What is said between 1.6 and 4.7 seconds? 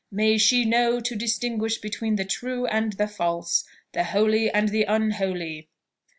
between the true and the false, the holy and